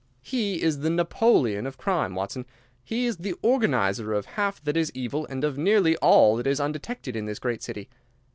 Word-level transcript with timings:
"He 0.23 0.63
is 0.63 0.79
the 0.79 0.89
Napoleon 0.89 1.67
of 1.67 1.77
crime, 1.77 2.15
Watson. 2.15 2.47
He 2.83 3.05
is 3.05 3.17
the 3.17 3.35
organizer 3.43 4.13
of 4.13 4.25
half 4.25 4.59
that 4.63 4.75
is 4.75 4.91
evil 4.95 5.27
and 5.27 5.43
of 5.43 5.59
nearly 5.59 5.95
all 5.97 6.37
that 6.37 6.47
is 6.47 6.59
undetected 6.59 7.15
in 7.15 7.27
this 7.27 7.37
great 7.37 7.61
city. 7.61 7.87